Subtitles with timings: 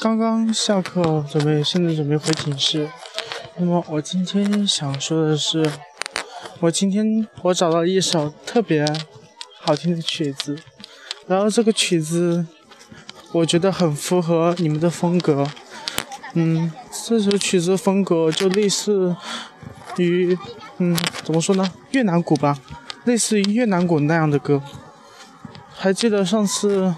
[0.00, 2.88] 刚刚下课，准备现在准备回寝室。
[3.56, 5.68] 那么我今天想说的是，
[6.60, 8.86] 我今天我找到一首特别
[9.60, 10.56] 好听的曲子，
[11.26, 12.46] 然后这个曲子
[13.32, 15.44] 我觉得很符合你们的风格。
[16.34, 16.70] 嗯，
[17.06, 19.16] 这首曲子风格就类似
[19.96, 20.38] 于，
[20.76, 21.72] 嗯，怎么说呢？
[21.90, 22.56] 越南鼓吧，
[23.04, 24.62] 类似于越南鼓那样的歌。
[25.74, 26.94] 还记得上次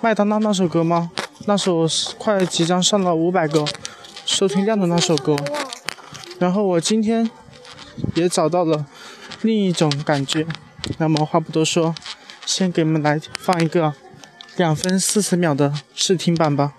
[0.00, 1.10] 麦当娜那首歌吗？
[1.44, 1.86] 那首
[2.18, 3.64] 快即将上了五百个
[4.24, 5.36] 收听量的那首歌，
[6.38, 7.30] 然后我今天
[8.14, 8.86] 也找到了
[9.42, 10.46] 另一种感觉。
[10.98, 11.94] 那么话不多说，
[12.44, 13.94] 先给你们来放一个
[14.56, 16.72] 两分四十秒的试听版吧。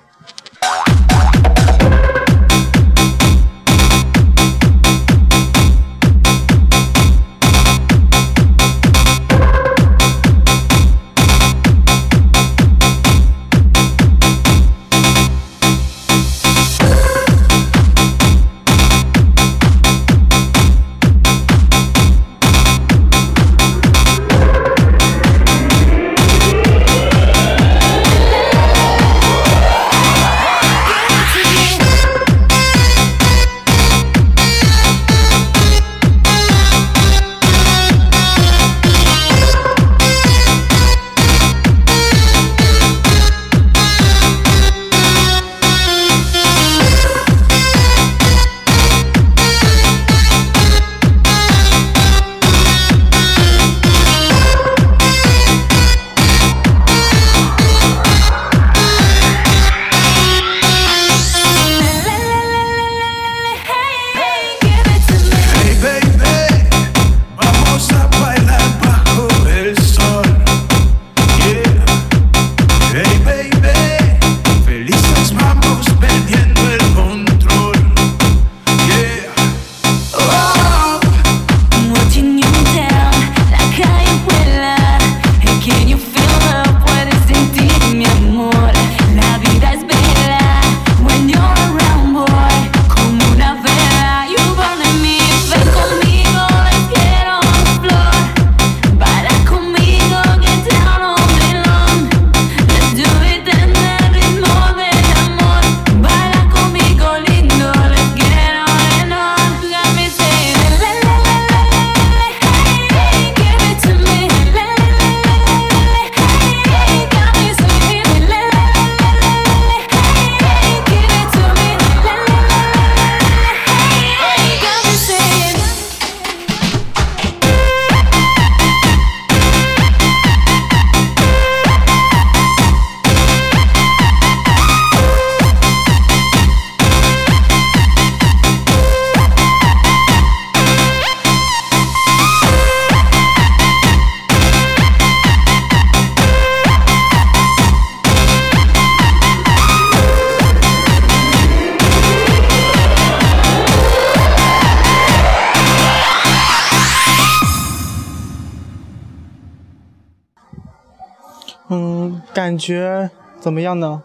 [162.38, 163.10] 感觉
[163.40, 164.04] 怎么样呢？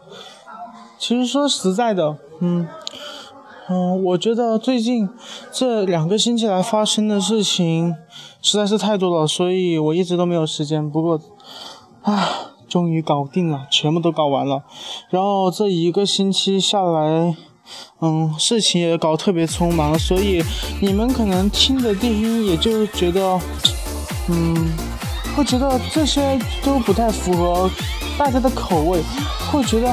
[0.99, 2.67] 其实说实在的，嗯，
[3.69, 5.07] 嗯，我觉得最近
[5.53, 7.95] 这两个星期来发生的事情
[8.41, 10.91] 实在是太多了，所以我一直都没有时间。
[10.91, 11.21] 不过，
[12.01, 12.27] 啊，
[12.67, 14.63] 终于搞定了，全部都搞完了。
[15.11, 17.37] 然后这一个星期下来，
[18.01, 20.43] 嗯，事情也搞特别匆忙，所以
[20.81, 23.39] 你们可能听的电音也就觉得，
[24.31, 24.73] 嗯。
[25.35, 27.71] 会觉得这些都不太符合
[28.19, 29.01] 大家的口味，
[29.51, 29.89] 会觉得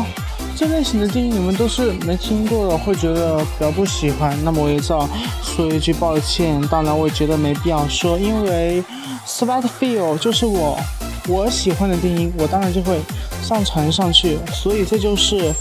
[0.56, 4.38] 这类型的电影你们都是没听过的，会觉得比较不喜欢。
[4.44, 5.10] 那么我也只好
[5.42, 6.62] 说一句抱歉。
[6.68, 8.84] 当然，我也觉得没必要说，因为
[9.26, 10.78] Sweat Feel 就是我
[11.28, 13.00] 我喜欢的电影，我当然就会
[13.42, 14.38] 上传上去。
[14.54, 15.54] 所以这就是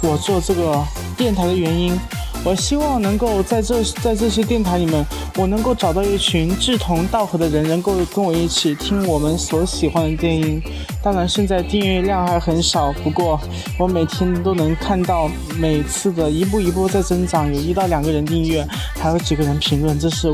[0.00, 0.82] 我做这个
[1.16, 1.98] 电台的原因。
[2.44, 5.04] 我希望能够在这在这些电台里面，
[5.36, 10.62] 我能够找到一群志同道合的人，能够跟我一起听我们所喜欢的电影。
[11.02, 13.40] 当然，现在订阅量还很少，不过
[13.78, 18.66] 我每天都能看到每次的一步一步在增长，有一到两个人订阅，
[19.00, 20.30] 还有几个人评论，这是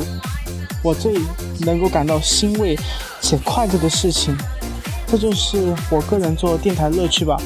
[0.83, 1.15] 我最
[1.61, 2.77] 能够感到欣慰
[3.21, 4.37] 且快乐的事情。
[5.07, 7.41] 这就是我个人做电台乐趣吧。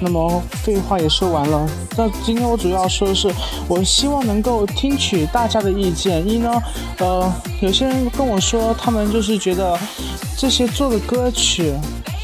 [0.00, 3.28] 那么废话也说完了，那今天我主要说的是，
[3.66, 6.26] 我希望能够听取大家的意见。
[6.28, 6.62] 一呢，
[6.98, 9.76] 呃，有些人跟我说，他们就是觉得
[10.36, 11.74] 这些做的歌曲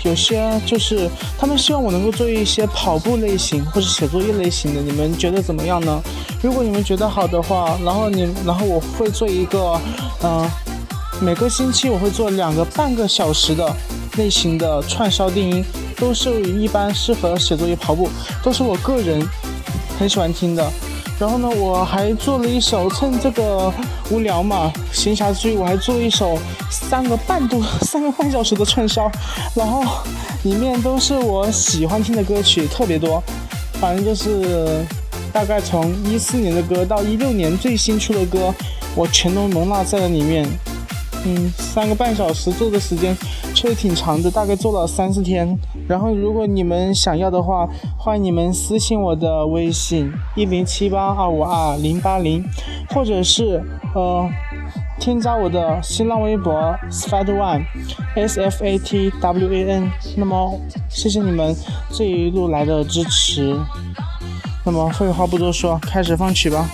[0.05, 6.01] 有些就是他们希望我能够做一些跑步类型或者写作业类型的，你们觉得怎么样呢？
[6.43, 9.81] 如果你们觉得好的话，然后你然后我会做一个，
[10.23, 10.49] 嗯，
[11.21, 13.75] 每个星期我会做两个半个小时的
[14.17, 15.65] 类型的串烧电音，
[15.97, 18.09] 都是一般适合写作业、跑步，
[18.43, 19.27] 都是我个人
[19.99, 20.71] 很喜欢听的。
[21.17, 23.73] 然后呢，我还做了一首，趁这个
[24.11, 26.37] 无聊嘛，闲暇之余，我还做了一首
[26.71, 29.09] 三个半多、 三个半小时的串烧，
[29.55, 29.85] 然后
[30.43, 33.23] 里面都是我喜欢听的歌曲，特别多，
[33.81, 34.85] 反正就是
[35.33, 38.53] 大概从一四年的歌到一六年最新出的歌，
[38.97, 40.45] 我全都容纳在了里面。
[41.27, 43.17] 嗯，三个半小时做的时间
[43.55, 45.59] 确实挺长的，大概做了三四天。
[45.89, 47.67] 然后如果你们想要的话，
[47.99, 52.45] 欢迎你们私信我的微信一零七八二五二零八零，
[52.91, 53.63] 或者是
[53.95, 54.29] 呃
[55.01, 56.53] 添加我的新浪微博
[56.91, 57.65] Spider One
[58.15, 59.91] S F A T W A N。
[60.17, 60.61] 那么
[60.91, 61.57] 谢谢你们
[61.91, 63.59] 这一路来的支持。
[64.63, 66.69] 那么废话不多说，开始放曲吧。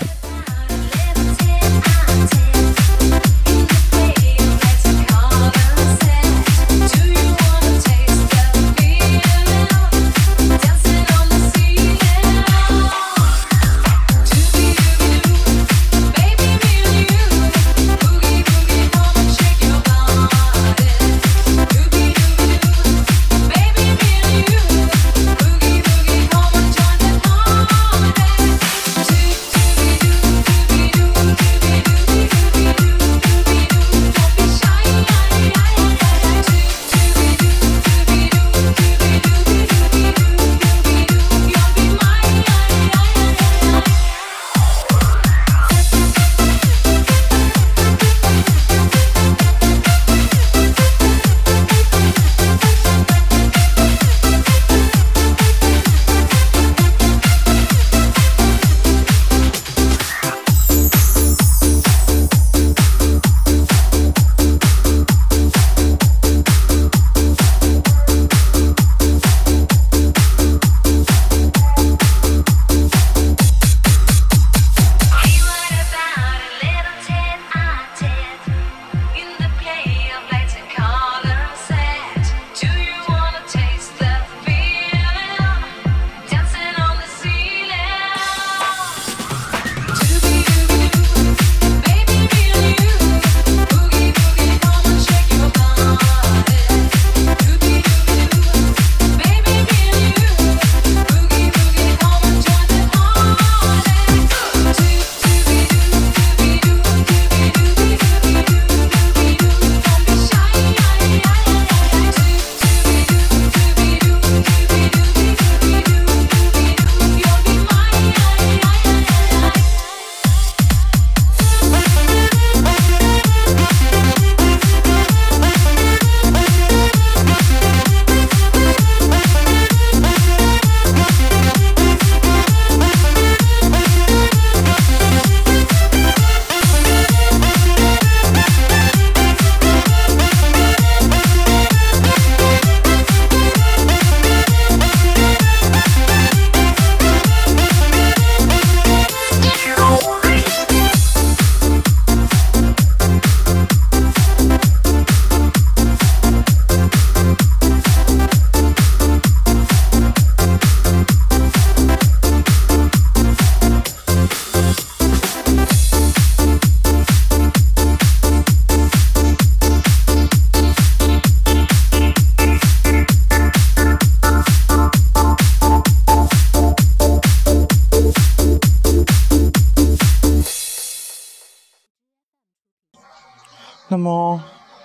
[184.00, 184.42] 么，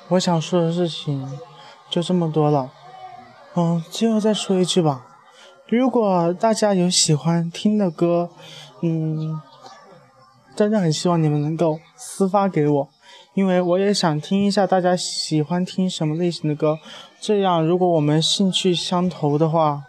[0.10, 1.27] 我想说的事情
[1.89, 2.69] 就这么多了。
[3.55, 5.05] 嗯，最后再说一句吧，
[5.69, 8.29] 如果大家有喜欢听的歌，
[8.81, 9.39] 嗯，
[10.55, 12.89] 真的很希望你们能够私发给我，
[13.34, 16.77] 因为我也想听一下大家喜欢听什么类型的歌。
[17.22, 19.84] 这样，如果我们兴趣相投的话，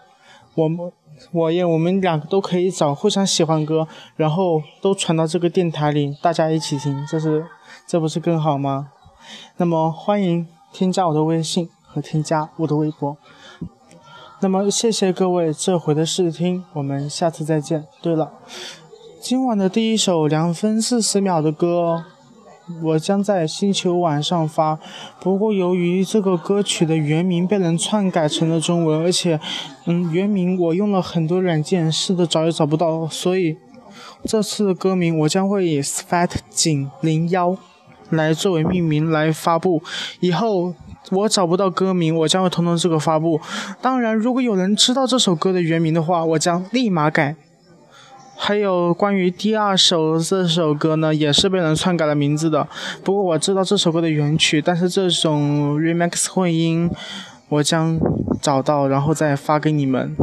[0.55, 0.93] 我们
[1.33, 7.45] 我也我们两个都可以找互相喜欢歌，然后都传到这个电台里，大家一起听，这是
[7.87, 8.93] 这不是更好吗？
[9.57, 13.17] 那么欢迎添加我的微信和添加我的微博。
[14.41, 17.87] 那么谢谢各位这回的试听，我们下次再见。
[18.03, 18.33] 对了，
[19.21, 22.05] 今晚的第一首两分四十秒的歌，
[22.83, 24.79] 我将在星期五晚上发。
[25.21, 29.41] 不过由于这个歌曲的原名被人篡改成了中文，而且，
[29.87, 33.57] 嗯，原名我用了很多软件试的找也找不到，所以
[34.25, 37.57] 这次的歌名我将会以 Sfat 井零幺
[38.11, 39.83] 来作为命名来发布。
[40.21, 40.75] 以后
[41.11, 43.41] 我找不到歌名，我将会通通这个发布。
[43.81, 47.37] 当然，如果有人知道这首歌的原名的话，我将立马改。
[48.39, 52.69] 还有关于第二首这首歌呢，也是被人篡改了名字的。
[53.03, 56.91] 不过我知道这首歌的原曲，但是这种 remix 混音，
[57.49, 57.99] 我将
[58.43, 60.15] 找到，然后再发给你们。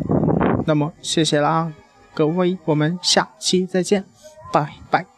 [0.68, 1.72] 那么谢谢啦，
[2.14, 4.06] 各位，我们下期再见，
[4.52, 5.13] 拜拜。